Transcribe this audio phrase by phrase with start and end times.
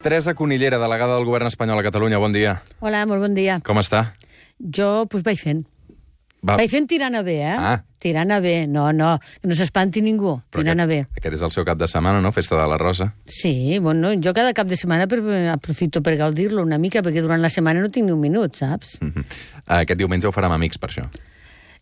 [0.00, 2.52] Teresa Conillera, delegada del govern espanyol a Catalunya, bon dia.
[2.78, 3.56] Hola, molt bon dia.
[3.66, 4.12] Com està?
[4.62, 5.64] Jo, doncs, vaig fent.
[6.38, 6.54] Va...
[6.54, 7.56] Vaig fent tirant a bé, eh?
[7.58, 7.72] Ah.
[7.98, 8.52] Tirant a bé.
[8.70, 10.36] No, no, que no s'espanti ningú.
[10.54, 11.00] Però tirant a bé.
[11.02, 12.30] aquest, aquest és el seu cap de setmana, no?
[12.36, 13.08] Festa de la Rosa.
[13.26, 15.18] Sí, bueno, jo cada cap de setmana per,
[15.50, 19.00] aprofito per gaudir-lo una mica, perquè durant la setmana no tinc ni un minut, saps?
[19.02, 19.42] Mm -hmm.
[19.80, 21.10] Aquest diumenge ho farà amb amics, per això.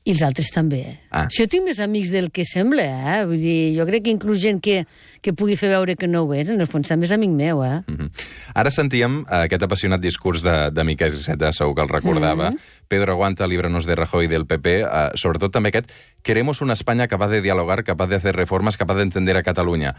[0.07, 0.80] I els altres també.
[1.11, 1.25] Ah.
[1.34, 3.16] Jo tinc més amics del que sembla, eh?
[3.27, 4.84] Vull dir, jo crec que inclús gent que,
[5.18, 7.64] que pugui fer veure que no ho és, en el fons també és amic meu,
[7.66, 7.80] eh?
[7.88, 8.11] Mm -hmm.
[8.55, 12.50] Ara sentíem eh, aquest apassionat discurs de, de Miquel Iceta, segur que el recordava.
[12.50, 12.87] Mm -hmm.
[12.88, 15.91] Pedro Aguanta, Líbranos de Rajoy del PP, eh, sobretot també aquest
[16.23, 19.95] Queremos una Espanya capaz de dialogar, capaz de hacer reformas, capaz de entender a Catalunya.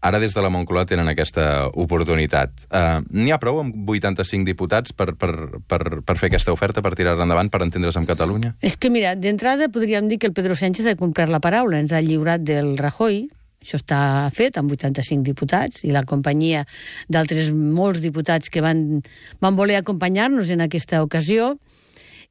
[0.00, 2.54] Ara des de la Moncloa tenen aquesta oportunitat.
[2.72, 6.94] Uh, N'hi ha prou amb 85 diputats per, per, per, per fer aquesta oferta, per
[6.96, 8.54] tirar endavant, per entendre's amb Catalunya?
[8.64, 11.92] És que, mira, d'entrada podríem dir que el Pedro Sánchez ha complert la paraula, ens
[11.92, 13.26] ha lliurat del Rajoy,
[13.60, 14.00] això està
[14.32, 16.64] fet amb 85 diputats i la companyia
[17.12, 19.02] d'altres molts diputats que van,
[19.44, 21.58] van voler acompanyar-nos en aquesta ocasió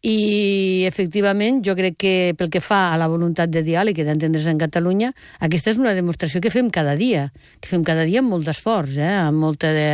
[0.02, 4.48] i efectivament jo crec que pel que fa a la voluntat de diàleg i d'entendre's
[4.48, 5.12] en Catalunya,
[5.44, 7.28] aquesta és una demostració que fem cada dia,
[7.60, 9.12] que fem cada dia amb molt d'esforç, eh?
[9.26, 9.90] amb, molta de,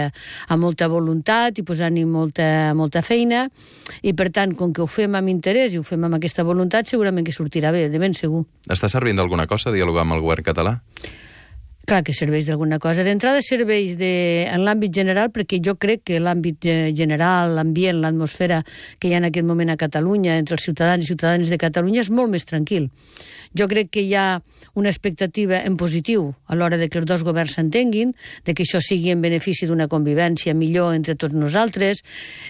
[0.53, 3.47] amb molta voluntat i posant-hi molta, molta feina,
[4.05, 6.85] i per tant, com que ho fem amb interès i ho fem amb aquesta voluntat,
[6.91, 8.45] segurament que sortirà bé, de ben segur.
[8.69, 10.79] Està servint d'alguna cosa dialogar amb el govern català?
[11.85, 13.03] Clar que serveix d'alguna cosa.
[13.05, 18.63] D'entrada serveix de, en l'àmbit general, perquè jo crec que l'àmbit eh, general, l'ambient, l'atmosfera
[18.97, 22.01] que hi ha en aquest moment a Catalunya, entre els ciutadans i ciutadanes de Catalunya,
[22.01, 22.89] és molt més tranquil.
[23.55, 24.41] Jo crec que hi ha
[24.73, 28.81] una expectativa en positiu a l'hora de que els dos governs s'entenguin, de que això
[28.83, 32.01] sigui en benefici d'una convivència millor entre tots nosaltres,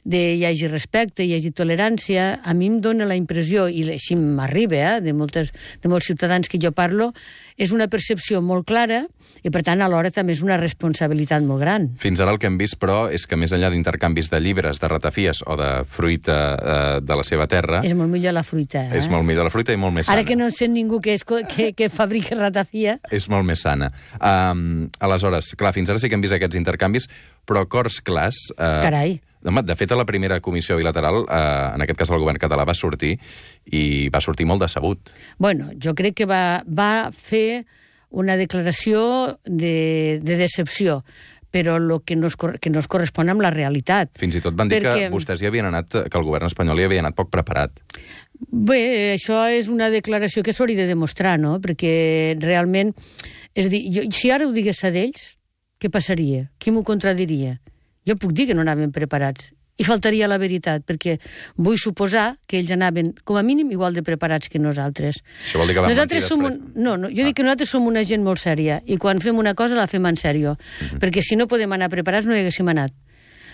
[0.03, 2.39] de hi hagi respecte, hi hagi tolerància.
[2.41, 5.51] A mi em dóna la impressió, i així m'arriba, eh, de, moltes,
[5.83, 7.11] de molts ciutadans que jo parlo,
[7.55, 9.05] és una percepció molt clara
[9.45, 11.87] i, per tant, alhora també és una responsabilitat molt gran.
[12.01, 14.89] Fins ara el que hem vist, però, és que més enllà d'intercanvis de llibres, de
[14.91, 17.81] ratafies o de fruita eh, de la seva terra...
[17.85, 18.97] És molt millor la fruita, eh?
[18.99, 20.19] És molt millor la fruita i molt més sana.
[20.19, 22.97] Ara que no sent ningú que, és, que, que fabrica ratafia...
[23.13, 23.91] És molt més sana.
[24.17, 27.07] Um, aleshores, clar, fins ara sí que hem vist aquests intercanvis,
[27.47, 28.49] però acords clars...
[28.57, 29.19] Uh, Carai.
[29.45, 31.39] Home, de fet, a la primera comissió bilateral, eh,
[31.75, 33.15] en aquest cas el govern català va sortir,
[33.65, 35.11] i va sortir molt decebut.
[35.37, 37.65] Bueno, jo crec que va, va fer
[38.15, 41.03] una declaració de, de decepció
[41.55, 44.09] però el que no, es, que no es correspon amb la realitat.
[44.19, 45.05] Fins i tot van dir perquè...
[45.05, 47.79] que vostès hi havien anat, que el govern espanyol hi havia anat poc preparat.
[48.51, 51.55] Bé, això és una declaració que s'hauria de demostrar, no?
[51.63, 52.91] Perquè realment...
[53.55, 55.29] És dir, jo, si ara ho digués a d'ells,
[55.79, 56.49] què passaria?
[56.59, 57.55] Qui m'ho contradiria?
[58.05, 59.51] Jo puc dir que no anaven preparats.
[59.75, 61.17] I faltaria la veritat, perquè
[61.59, 65.19] vull suposar que ells anaven, com a mínim, igual de preparats que nosaltres.
[65.43, 66.61] Això vol dir que van nosaltres som un...
[66.75, 67.27] No, no, jo ah.
[67.27, 70.05] dic que nosaltres som una gent molt sèria, i quan fem una cosa la fem
[70.07, 70.99] en sèrio, uh -huh.
[71.03, 72.93] perquè si no podem anar preparats no hi haguéssim anat.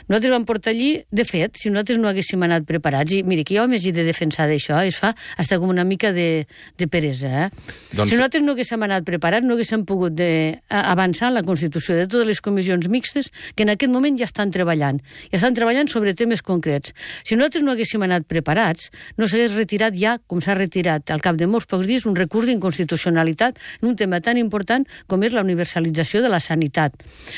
[0.07, 3.57] Nosaltres vam portar allí, de fet, si nosaltres no haguéssim anat preparats, i miri, que
[3.57, 6.47] jo he de defensar d'això, es fa hasta com una mica de,
[6.77, 7.49] de peresa, eh?
[7.93, 8.11] Doncs...
[8.11, 12.07] Si nosaltres no haguéssim anat preparats, no haguéssim pogut de, avançar en la constitució de
[12.07, 15.01] totes les comissions mixtes que en aquest moment ja estan treballant.
[15.31, 16.95] Ja estan treballant sobre temes concrets.
[17.23, 21.39] Si nosaltres no haguéssim anat preparats, no s'hagués retirat ja, com s'ha retirat al cap
[21.39, 25.45] de molts pocs dies, un recurs d'inconstitucionalitat en un tema tan important com és la
[25.45, 26.95] universalització de la sanitat.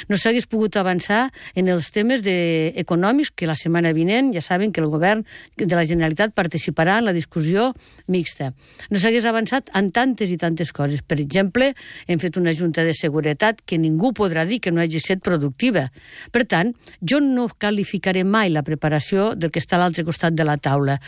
[0.09, 2.38] No s'hagués pogut avançar en els temes de
[2.80, 5.24] econòmics, que la setmana vinent ja saben que el govern
[5.58, 7.72] de la Generalitat participarà en la discussió
[8.08, 8.52] mixta.
[8.90, 11.02] No s'hagués avançat en tantes i tantes coses.
[11.02, 11.74] Per exemple,
[12.08, 15.90] hem fet una junta de seguretat que ningú podrà dir que no hagi estat productiva.
[16.31, 20.47] Per tant, jo no qualificaré mai la preparació del que està a l'altre costat de
[20.47, 21.00] la taula.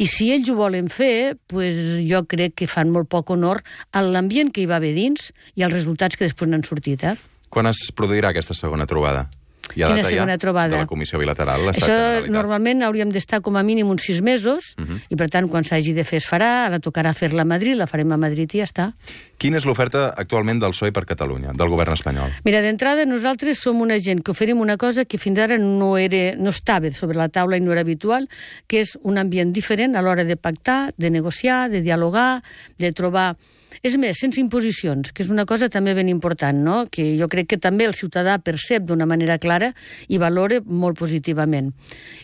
[0.00, 1.76] I si ells ho volen fer, pues
[2.08, 3.62] jo crec que fan molt poc honor
[3.92, 7.04] a l'ambient que hi va haver dins i als resultats que després n'han sortit.
[7.04, 7.16] Eh?
[7.52, 9.28] Quan es produirà aquesta segona trobada?
[9.74, 10.76] Hi ha Quina segona trobada?
[10.76, 11.70] De la Comissió Bilateral.
[11.72, 15.00] Això normalment hauríem d'estar com a mínim uns sis mesos, uh -huh.
[15.08, 17.86] i per tant, quan s'hagi de fer es farà, ara tocarà fer-la a Madrid, la
[17.86, 18.92] farem a Madrid i ja està.
[19.38, 22.30] Quina és l'oferta actualment del PSOE per Catalunya, del govern espanyol?
[22.44, 26.36] Mira, d'entrada, nosaltres som una gent que oferim una cosa que fins ara no, era,
[26.36, 28.28] no estava sobre la taula i no era habitual,
[28.66, 32.42] que és un ambient diferent a l'hora de pactar, de negociar, de dialogar,
[32.78, 33.36] de trobar
[33.80, 36.76] és més, sense imposicions, que és una cosa també ben important, no?
[36.92, 39.72] que jo crec que també el ciutadà percep d'una manera clara
[40.08, 41.72] i valora molt positivament.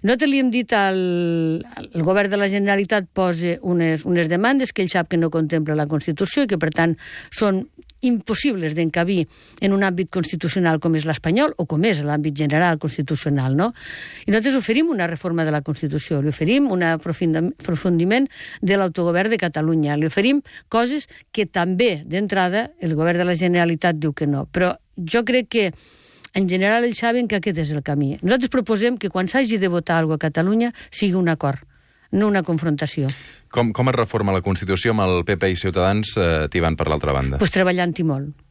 [0.03, 1.01] Nosaltres li hem dit al,
[1.79, 5.79] al govern de la Generalitat posa unes, unes demandes que ell sap que no contempla
[5.79, 6.99] la Constitució i que, per tant,
[7.33, 7.65] són
[8.01, 9.27] impossibles d'encabir
[9.61, 13.73] en un àmbit constitucional com és l'espanyol o com és l'àmbit general constitucional, no?
[14.27, 18.29] I nosaltres oferim una reforma de la Constitució, li oferim un aprofundiment
[18.63, 23.99] de l'autogovern de Catalunya, li oferim coses que també, d'entrada, el govern de la Generalitat
[23.99, 24.47] diu que no.
[24.47, 25.71] Però jo crec que
[26.35, 28.17] en general ells saben que aquest és el camí.
[28.23, 31.65] Nosaltres proposem que quan s'hagi de votar alguna a Catalunya sigui un acord,
[32.13, 33.09] no una confrontació.
[33.53, 37.13] Com, com es reforma la Constitució amb el PP i Ciutadans eh, tibant per l'altra
[37.17, 37.41] banda?
[37.41, 38.49] Pues treballant-hi molt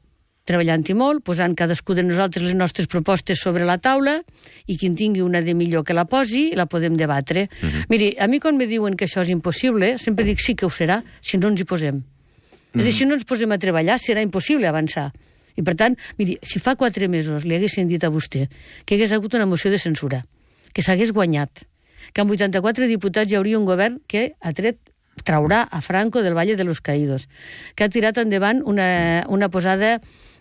[0.48, 4.22] treballant-hi molt, posant cadascú de nosaltres les nostres propostes sobre la taula
[4.66, 7.50] i qui en tingui una de millor que la posi, la podem debatre.
[7.50, 7.86] Uh -huh.
[7.90, 10.70] Miri, a mi quan me diuen que això és impossible, sempre dic sí que ho
[10.70, 11.96] serà, si no ens hi posem.
[11.96, 12.80] Uh -huh.
[12.80, 15.12] És a dir, si no ens posem a treballar, serà impossible avançar.
[15.56, 18.48] I per tant, miri, si fa quatre mesos li haguessin dit a vostè
[18.86, 20.26] que hagués hagut una moció de censura,
[20.74, 21.66] que s'hagués guanyat,
[22.14, 24.80] que amb 84 diputats hi hauria un govern que ha tret
[25.28, 27.28] traurà a Franco del Valle de los Caídos,
[27.76, 29.98] que ha tirat endavant una, una posada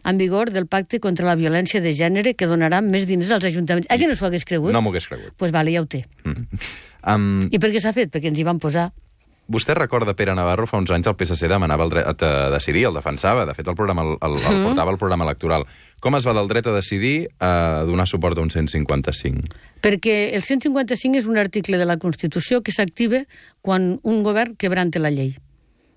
[0.06, 3.88] en vigor del pacte contra la violència de gènere que donarà més diners als ajuntaments.
[3.90, 4.72] Eh que no s'ho hagués cregut?
[4.72, 5.32] No m'ho hagués cregut.
[5.32, 6.06] Doncs pues vale, ja ho té.
[6.24, 6.46] Mm.
[7.06, 8.10] Um, I per què s'ha fet?
[8.10, 8.88] Perquè ens hi van posar.
[9.46, 12.96] Vostè recorda Pere Navarro, fa uns anys el PSC demanava el dret a decidir, el
[12.98, 14.64] defensava, de fet el, programa, el, el, el mm.
[14.66, 15.66] portava el programa electoral.
[16.02, 19.46] Com es va del dret a decidir a donar suport a un 155?
[19.86, 23.22] Perquè el 155 és un article de la Constitució que s'activa
[23.62, 25.36] quan un govern quebrante la llei.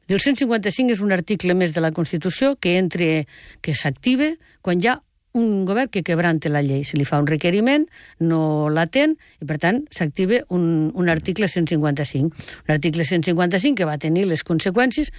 [0.09, 3.27] El 155 és un article més de la Constitució que entre
[3.65, 4.35] que s'active
[4.65, 4.99] quan hi ha
[5.33, 6.83] un govern que quebrante la llei.
[6.83, 7.85] Se li fa un requeriment,
[8.19, 12.47] no l'atén, i per tant s'activa un, un article 155.
[12.67, 15.13] Un article 155 que va tenir les conseqüències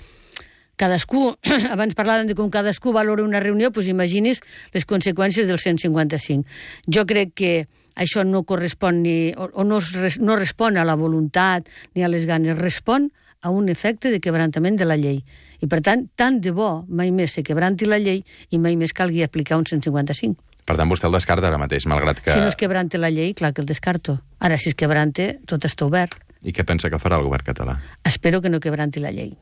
[0.80, 1.34] cadascú,
[1.74, 4.40] abans parlàvem de com cadascú valora una reunió, doncs imagini's
[4.74, 6.48] les conseqüències del 155.
[6.88, 7.52] Jo crec que
[8.00, 9.80] això no correspon ni, o, o no,
[10.24, 13.10] no respon a la voluntat ni a les ganes, respon
[13.48, 15.22] un efecte de quebrantament de la llei.
[15.60, 18.20] I, per tant, tant de bo mai més se quebranti la llei
[18.52, 20.36] i mai més calgui aplicar un 155.
[20.68, 22.34] Per tant, vostè el descarta ara mateix, malgrat que...
[22.34, 24.20] Si no es quebrante la llei, clar que el descarto.
[24.38, 26.20] Ara, si es quebrante, tot està obert.
[26.44, 27.78] I què pensa que farà el govern català?
[28.06, 29.32] Espero que no quebranti la llei.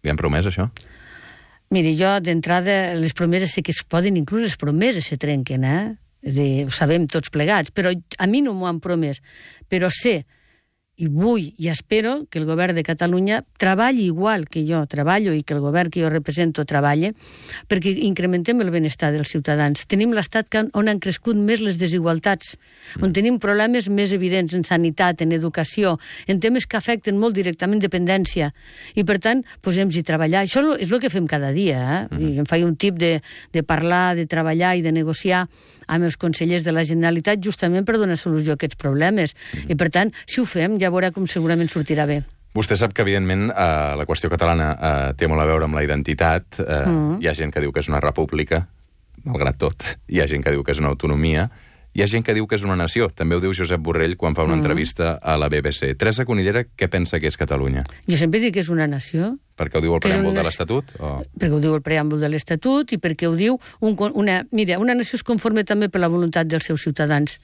[0.00, 0.70] Li han promès, això?
[1.70, 5.82] Miri, jo, d'entrada, les promeses sé que es poden, inclús les promeses se trenquen, eh?
[6.20, 9.22] De, ho sabem tots plegats, però a mi no m'ho han promès.
[9.70, 10.24] Però sé
[11.00, 15.42] i vull i espero que el govern de Catalunya treballi igual que jo treballo i
[15.42, 17.14] que el govern que jo represento treballe
[17.70, 19.86] perquè incrementem el benestar dels ciutadans.
[19.88, 22.56] Tenim l'estat on han crescut més les desigualtats,
[22.98, 23.14] on mm.
[23.16, 28.50] tenim problemes més evidents en sanitat, en educació, en temes que afecten molt directament dependència.
[28.94, 30.44] I, per tant, posem-hi treballar.
[30.44, 31.80] Això és el que fem cada dia.
[31.80, 32.00] Eh?
[32.10, 32.20] Mm.
[32.20, 33.16] I em faig un tip de,
[33.54, 35.46] de parlar, de treballar i de negociar
[35.90, 39.34] amb els consellers de la Generalitat justament per donar solució a aquests problemes.
[39.34, 39.70] Mm.
[39.72, 42.20] I, per tant, si ho fem, ja veurà com segurament sortirà bé.
[42.56, 45.84] Vostè sap que, evidentment, eh, la qüestió catalana eh, té molt a veure amb la
[45.86, 46.58] identitat.
[46.58, 47.18] Eh, mm.
[47.22, 48.64] Hi ha gent que diu que és una república,
[49.22, 49.86] malgrat tot.
[50.10, 51.46] Hi ha gent que diu que és una autonomia.
[51.94, 53.08] Hi ha gent que diu que és una nació.
[53.14, 54.62] També ho diu Josep Borrell quan fa una mm.
[54.62, 55.92] entrevista a la BBC.
[55.98, 57.86] Teresa Conillera, què pensa que és Catalunya?
[58.10, 59.36] Jo sempre dic que és una nació.
[59.58, 60.42] Perquè ho diu el preàmbul una...
[60.42, 60.94] de l'Estatut?
[60.98, 61.16] O...
[61.38, 63.62] Perquè ho diu el preàmbul de l'Estatut i perquè ho diu...
[63.78, 67.38] Un, una, mira, una nació es conforma també per la voluntat dels seus ciutadans.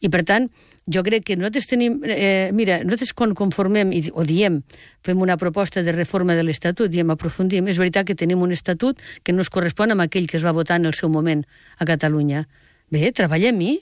[0.00, 0.46] I, per tant,
[0.86, 1.98] jo crec que nosaltres tenim...
[2.06, 4.60] Eh, mira, nosaltres quan conformem i, o diem,
[5.04, 9.02] fem una proposta de reforma de l'Estatut, diem, aprofundim, és veritat que tenim un Estatut
[9.24, 11.44] que no es correspon amb aquell que es va votar en el seu moment
[11.78, 12.46] a Catalunya.
[12.94, 13.74] Bé, treballem-hi,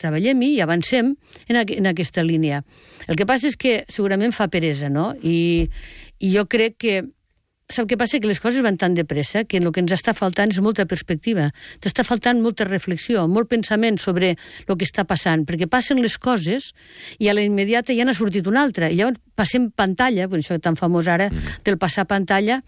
[0.00, 1.12] treballem-hi i avancem
[1.48, 2.62] en, aqu en aquesta línia.
[3.08, 5.10] El que passa és que segurament fa peresa, no?
[5.20, 5.68] I,
[6.20, 6.96] i jo crec que
[7.66, 8.20] Sap què passa?
[8.22, 10.84] Que les coses van tan de pressa que el que ens està faltant és molta
[10.86, 11.48] perspectiva.
[11.50, 16.14] Ens està faltant molta reflexió, molt pensament sobre el que està passant, perquè passen les
[16.14, 16.70] coses
[17.18, 18.86] i a la immediata ja n'ha sortit una altra.
[18.86, 21.64] I llavors passem pantalla, per això tan famós ara, mm.
[21.66, 22.60] del passar pantalla,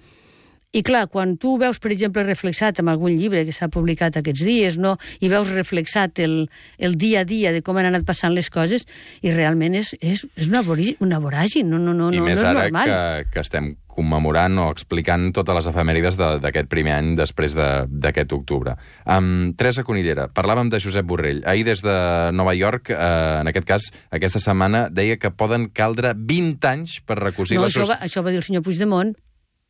[0.73, 4.45] i clar, quan tu veus, per exemple, reflexat en algun llibre que s'ha publicat aquests
[4.45, 4.99] dies, no?
[5.25, 6.43] i veus reflexat el,
[6.77, 8.85] el dia a dia de com han anat passant les coses,
[9.25, 10.61] i realment és, és, és una,
[11.01, 12.93] una voràgin, no, no, no, I no, més no és ara normal.
[12.93, 18.37] Que, que estem commemorant o explicant totes les efemèrides d'aquest primer any després d'aquest de,
[18.37, 18.77] octubre.
[19.09, 21.41] Um, Teresa Conillera, parlàvem de Josep Borrell.
[21.49, 21.97] Ahir des de
[22.37, 27.19] Nova York, eh, en aquest cas, aquesta setmana, deia que poden caldre 20 anys per
[27.25, 27.59] recosir...
[27.59, 29.17] No, això, va, això va dir el senyor Puigdemont.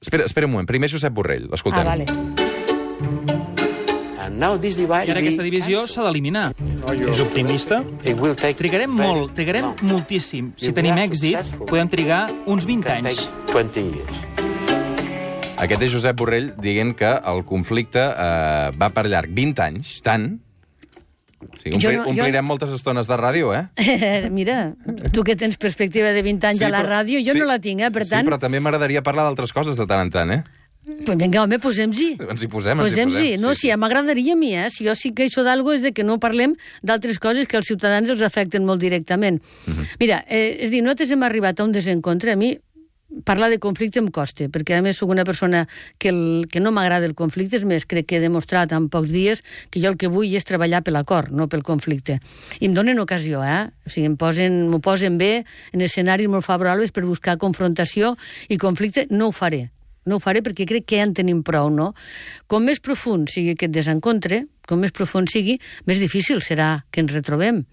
[0.01, 0.67] Espera, espera un moment.
[0.69, 1.81] Primer Josep Borrell, l'escoltem.
[1.83, 2.07] Ah, vale.
[5.09, 6.53] I ara aquesta divisió s'ha d'eliminar.
[7.11, 7.81] És optimista?
[8.61, 10.53] Trigarem molt, trigarem moltíssim.
[10.57, 13.25] Si tenim èxit, podem trigar uns 20 anys.
[15.59, 20.37] Aquest és Josep Borrell dient que el conflicte eh, va per llarg 20 anys, tant,
[21.63, 22.49] sigui, omplir, no, omplirem jo...
[22.49, 23.65] moltes estones de ràdio, eh?
[24.39, 24.75] Mira,
[25.15, 27.59] tu que tens perspectiva de 20 anys sí, a la ràdio, jo sí, no la
[27.63, 27.93] tinc, eh?
[27.95, 28.25] Per tant...
[28.25, 30.43] Sí, però també m'agradaria parlar d'altres coses de tant en tant, eh?
[31.05, 32.15] Pues vinga, home, posem-hi.
[32.17, 33.43] Ens hi posem, posem ens hi posem.
[33.43, 33.77] No, sí, sí.
[33.77, 34.69] m'agradaria a mi, eh?
[34.73, 37.69] Si jo sí que això d'algo és de que no parlem d'altres coses que els
[37.69, 39.43] ciutadans els afecten molt directament.
[39.67, 39.77] Uh mhm.
[39.77, 39.97] -huh.
[40.01, 42.33] Mira, eh, és dir, nosaltres hem arribat a un desencontre.
[42.33, 42.59] A mi
[43.25, 45.65] parlar de conflicte em costa, perquè a més sóc una persona
[45.99, 49.13] que, el, que no m'agrada el conflicte, és més, crec que he demostrat en pocs
[49.13, 52.19] dies que jo el que vull és treballar per l'acord, no pel conflicte.
[52.61, 53.71] I em donen ocasió, eh?
[53.89, 55.33] O sigui, m'ho posen, posen bé
[55.73, 58.15] en escenaris molt favorables per buscar confrontació
[58.49, 59.69] i conflicte, no ho faré.
[60.09, 61.93] No ho faré perquè crec que ja en tenim prou, no?
[62.49, 67.13] Com més profund sigui aquest desencontre, com més profund sigui, més difícil serà que ens
[67.13, 67.65] retrobem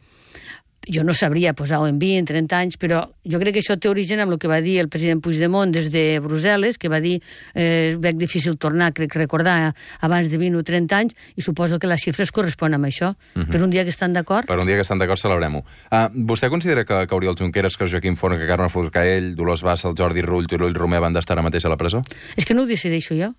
[0.88, 4.22] jo no sabria posar-ho en 20, 30 anys, però jo crec que això té origen
[4.24, 7.20] amb el que va dir el president Puigdemont des de Brussel·les, que va dir
[7.54, 9.74] eh, veig difícil tornar, crec recordar,
[10.06, 13.13] abans de 20 o 30 anys, i suposo que les xifres corresponen amb això.
[13.15, 13.46] Uh mhm.
[13.46, 13.51] -huh.
[13.51, 14.48] Per un dia que estan d'acord...
[14.48, 15.60] Per un dia que estan d'acord, celebrem-ho.
[15.92, 19.89] Uh, vostè considera que, que Oriol Junqueras, que Joaquim Forn, que Carme Forcaell, Dolors Bassa,
[19.89, 22.01] el Jordi Rull, Turull Romer van d'estar ara mateix a la presó?
[22.36, 23.34] És que no ho decideixo jo.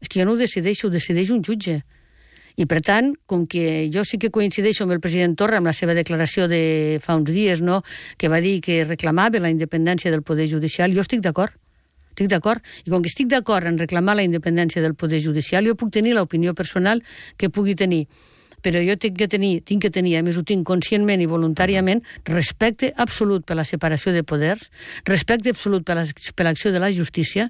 [0.00, 1.82] És que jo no ho decideixo, ho decideix un jutge.
[2.56, 5.74] I, per tant, com que jo sí que coincideixo amb el president Torra, amb la
[5.76, 7.82] seva declaració de fa uns dies, no?,
[8.18, 11.54] que va dir que reclamava la independència del Poder Judicial, jo estic d'acord.
[12.10, 12.64] Estic d'acord.
[12.84, 16.16] I com que estic d'acord en reclamar la independència del Poder Judicial, jo puc tenir
[16.18, 17.04] l'opinió personal
[17.38, 18.06] que pugui tenir
[18.64, 22.02] però jo tinc que tenir, tinc que tenir, a més ho tinc conscientment i voluntàriament,
[22.28, 24.70] respecte absolut per la separació de poders,
[25.08, 27.48] respecte absolut per l'acció de la justícia,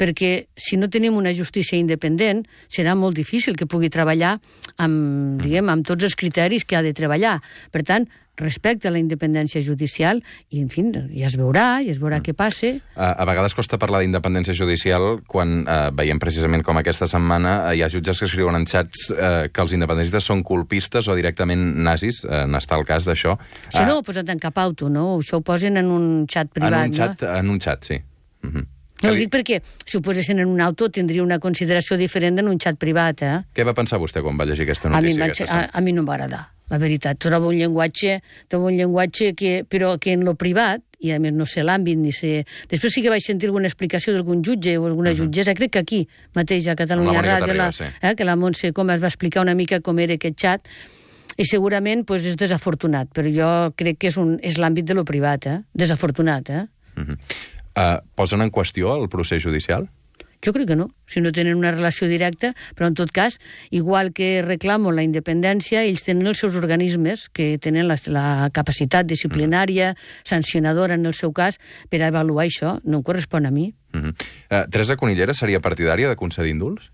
[0.00, 4.38] perquè si no tenim una justícia independent, serà molt difícil que pugui treballar
[4.78, 7.38] amb, diguem, amb tots els criteris que ha de treballar.
[7.72, 8.08] Per tant,
[8.40, 10.80] respecte a la independència judicial i, en fi,
[11.14, 12.26] ja es veurà, i es veurà mm.
[12.26, 12.72] què passa.
[12.96, 17.76] A, a vegades costa parlar d'independència judicial quan eh, veiem precisament com aquesta setmana eh,
[17.78, 21.62] hi ha jutges que escriuen en xats eh, que els independentistes són colpistes o directament
[21.84, 23.36] nazis, eh, n'està el cas d'això.
[23.70, 25.12] Això no ho ha posat en cap auto, no?
[25.20, 27.38] Això ho posen en un xat privat, en un xat, no?
[27.38, 28.02] En un xat, sí.
[28.44, 28.66] Uh -huh.
[29.00, 32.48] No ho dic perquè si ho posessin en un auto tindria una consideració diferent en
[32.48, 33.36] un xat privat, eh?
[33.54, 35.24] Què va pensar vostè quan va llegir aquesta notícia?
[35.24, 37.18] A mi, a, a mi no em va agradar la veritat.
[37.20, 41.34] Trobo un llenguatge, trobo un llenguatge que, però que en lo privat, i a més
[41.34, 42.44] no sé l'àmbit ni sé...
[42.70, 45.24] Després sí que vaig sentir alguna explicació d'algun jutge o alguna uh -huh.
[45.24, 47.84] jutgessa, crec que aquí mateix a Catalunya Ràdio, la, sí.
[48.02, 50.68] eh, que la Montse com es va explicar una mica com era aquest xat,
[51.36, 55.04] i segurament pues, és desafortunat, però jo crec que és, un, és l'àmbit de lo
[55.04, 55.60] privat, eh?
[55.72, 56.50] desafortunat.
[56.50, 56.66] Eh?
[56.96, 57.16] Uh -huh.
[57.76, 59.88] uh, posen en qüestió el procés judicial?
[60.44, 63.38] Jo crec que no, si no tenen una relació directa, però en tot cas,
[63.70, 69.08] igual que reclamo la independència, ells tenen els seus organismes que tenen la, la capacitat
[69.10, 69.92] disciplinària,
[70.24, 72.78] sancionadora en el seu cas, per a avaluar això.
[72.84, 73.74] No em correspon a mi.
[73.92, 74.14] Uh -huh.
[74.14, 76.90] uh, Teresa Conillera seria partidària de concedir indults?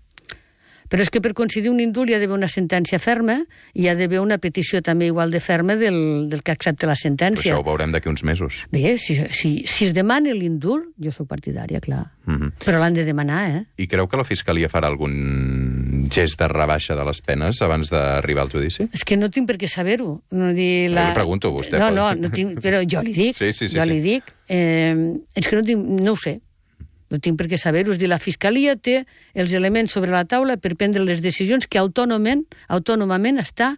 [0.87, 3.41] Però és que per concedir un indult hi ha d'haver una sentència ferma
[3.73, 6.95] i hi ha d'haver una petició també igual de ferma del, del que accepta la
[6.95, 7.51] sentència.
[7.51, 8.63] Però això ho veurem d'aquí uns mesos.
[8.71, 12.05] Bé, si, si, si es demana l'indult, jo sóc partidària, clar.
[12.25, 12.51] Mm -hmm.
[12.65, 13.63] Però l'han de demanar, eh?
[13.77, 18.43] I creu que la Fiscalia farà algun gest de rebaixa de les penes abans d'arribar
[18.43, 18.87] al judici?
[18.93, 20.21] És que no tinc per què saber-ho.
[20.31, 21.09] No dir la...
[21.09, 21.77] Jo pregunto, vostè.
[21.77, 23.35] No, no, no tinc, però jo li dic.
[23.35, 23.89] Sí, sí, sí, jo sí.
[23.89, 24.23] li dic.
[24.49, 24.95] Eh,
[25.35, 26.39] és que no, tinc, no ho sé
[27.11, 30.57] no tinc per què saber-ho, és dir, la Fiscalia té els elements sobre la taula
[30.57, 33.75] per prendre les decisions que autònomament, autònomament està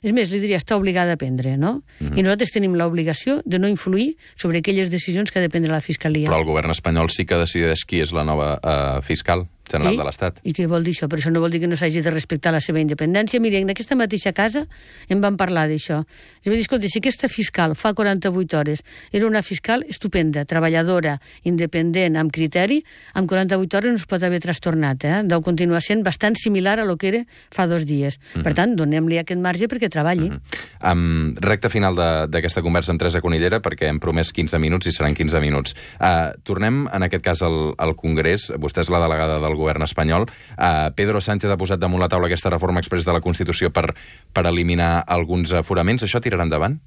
[0.00, 1.82] és més, li diria, està obligada a prendre, no?
[2.00, 2.18] Mm -hmm.
[2.18, 5.80] I nosaltres tenim l'obligació de no influir sobre aquelles decisions que ha de prendre la
[5.80, 6.28] Fiscalia.
[6.30, 10.00] Però el govern espanyol sí que decideix qui és la nova uh, fiscal general I,
[10.00, 10.40] de l'Estat.
[10.44, 11.08] I què vol dir això?
[11.10, 13.40] Però això no vol dir que no s'hagi de respectar la seva independència.
[13.40, 14.66] Miri, en aquesta mateixa casa
[15.08, 16.02] em van parlar d'això.
[16.40, 21.18] Es va dir, escolta, si aquesta fiscal fa 48 hores era una fiscal estupenda, treballadora,
[21.44, 22.80] independent, amb criteri,
[23.14, 25.20] amb 48 hores no es pot haver trastornat, eh?
[25.28, 28.18] Deu continuar sent bastant similar a lo que era fa dos dies.
[28.18, 28.42] Mm -hmm.
[28.44, 30.30] Per tant, donem-li aquest marge perquè treballi.
[30.30, 30.92] Mm -hmm.
[30.92, 35.14] um, recta final d'aquesta conversa amb Teresa Conillera, perquè hem promès 15 minuts i seran
[35.14, 35.74] 15 minuts.
[36.00, 38.50] Uh, tornem, en aquest cas, al, al Congrés.
[38.50, 40.26] Vostè és la delegada del govern espanyol.
[40.56, 43.90] Uh, Pedro Sánchez ha posat damunt la taula aquesta reforma express de la Constitució per,
[44.32, 46.06] per eliminar alguns aforaments.
[46.06, 46.80] Això tirarà endavant?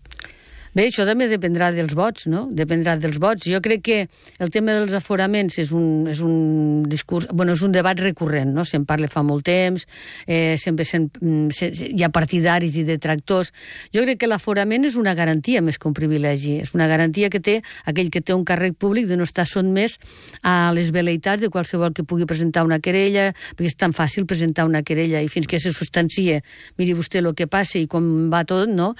[0.73, 2.47] Bé, això també dependrà dels vots, no?
[2.49, 3.45] Dependrà dels vots.
[3.45, 3.97] Jo crec que
[4.41, 7.27] el tema dels aforaments és un, és un discurs...
[7.29, 8.65] Bueno, és un debat recurrent, no?
[8.65, 9.85] Se'n parla fa molt temps,
[10.25, 13.51] eh, sempre se, mm, se, hi ha partidaris i detractors.
[13.93, 16.55] Jo crec que l'aforament és una garantia més que un privilegi.
[16.65, 19.99] És una garantia que té aquell que té un càrrec públic de no estar sotmès
[20.41, 24.65] a les veleïtats de qualsevol que pugui presentar una querella, perquè és tan fàcil presentar
[24.65, 26.41] una querella i fins que se substancia,
[26.81, 28.93] miri vostè el que passa i com va tot, no?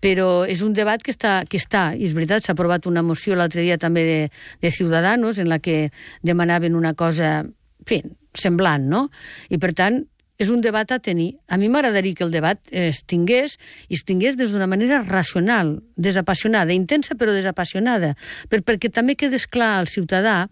[0.00, 3.34] Però és un debat que està, que està, i és veritat, s'ha aprovat una moció
[3.34, 4.20] l'altre dia també de,
[4.62, 5.90] de Ciudadanos en la que
[6.22, 8.02] demanaven una cosa, en fi,
[8.38, 9.08] semblant, no?
[9.50, 10.04] I per tant,
[10.38, 11.32] és un debat a tenir.
[11.50, 13.56] A mi m'agradaria que el debat es tingués
[13.90, 18.14] i es tingués des d'una manera racional, desapassionada, intensa però desapassionada,
[18.48, 20.46] per, perquè també quedés clar al ciutadà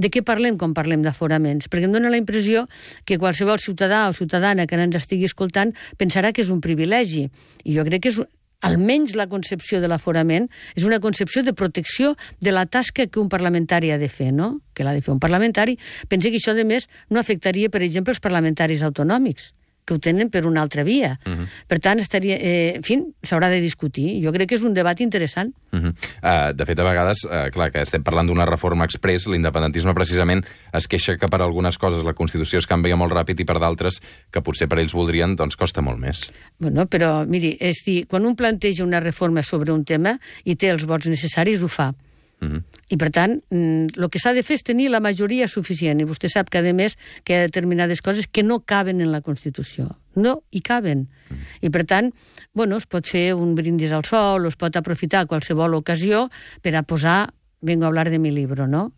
[0.00, 2.64] de què parlem quan parlem d'aforaments, perquè em dóna la impressió
[3.04, 7.28] que qualsevol ciutadà o ciutadana que ens estigui escoltant pensarà que és un privilegi.
[7.64, 8.24] I jo crec que és,
[8.62, 13.28] almenys la concepció de l'aforament és una concepció de protecció de la tasca que un
[13.28, 14.60] parlamentari ha de fer, no?
[14.74, 15.78] Que l'ha de fer un parlamentari.
[16.08, 19.52] Pensa que això, de més, no afectaria, per exemple, els parlamentaris autonòmics
[19.86, 21.18] que ho tenen per una altra via.
[21.24, 21.46] Uh -huh.
[21.66, 24.20] Per tant, estaria, eh, en fi, s'haurà de discutir.
[24.22, 25.54] Jo crec que és un debat interessant.
[25.72, 25.94] Uh -huh.
[26.22, 30.44] uh, de fet, a vegades, uh, clar, que estem parlant d'una reforma express, l'independentisme precisament
[30.72, 34.00] es queixa que per algunes coses la Constitució es canvia molt ràpid i per d'altres
[34.30, 36.30] que potser per ells voldrien, doncs costa molt més.
[36.58, 40.70] Bueno, però, miri, és dir, quan un planteja una reforma sobre un tema i té
[40.70, 41.94] els vots necessaris, ho fa.
[42.40, 42.62] -huh.
[42.88, 46.00] I, per tant, el mm, que s'ha de fer és tenir la majoria suficient.
[46.00, 49.10] I vostè sap que, a més, que hi ha determinades coses que no caben en
[49.12, 49.96] la Constitució.
[50.14, 51.08] No hi caben.
[51.30, 51.36] -huh.
[51.60, 52.14] I, per tant,
[52.52, 56.30] bueno, es pot fer un brindis al sol, o es pot aprofitar qualsevol ocasió
[56.62, 58.92] per a posar, vengo a hablar de mi libro, no?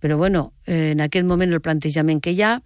[0.00, 2.60] Però, bueno, en aquest moment el plantejament que hi ha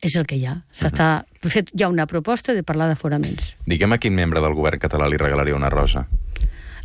[0.00, 0.64] és el que hi ha.
[0.72, 1.50] S'està uh -huh.
[1.50, 3.56] fet, hi ha una proposta de parlar d'aforaments.
[3.66, 6.08] Diguem a quin membre del govern català li regalaria una rosa.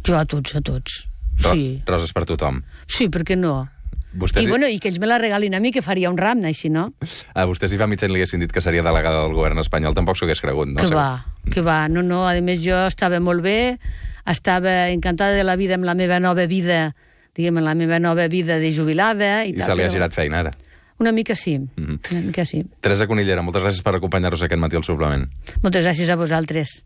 [0.06, 1.08] Jo a tots, a tots.
[1.44, 1.82] Ro Sí.
[1.86, 2.62] Roses per tothom.
[2.88, 3.68] Sí, per què no?
[4.16, 4.46] Vostès...
[4.46, 6.70] I, bueno, I que ells me la regalin a mi, que faria un ram, així,
[6.72, 6.94] no?
[7.36, 9.94] A vostè si fa mig any li haguessin dit que seria delegada del govern espanyol,
[9.98, 10.80] tampoc s'ho hagués cregut, no?
[10.80, 11.88] Que va, que va.
[11.92, 13.78] No, no, a més jo estava molt bé,
[14.26, 16.94] estava encantada de la vida amb la meva nova vida,
[17.36, 19.44] diguem, la meva nova vida de jubilada.
[19.44, 20.56] I, I tal, se li ha però girat feina, ara.
[20.98, 22.00] Una mica sí, Mm -hmm.
[22.12, 22.64] una mica sí.
[22.80, 25.28] Teresa Conillera, moltes gràcies per acompanyar-nos aquest matí al suplement.
[25.62, 26.86] Moltes gràcies a vosaltres.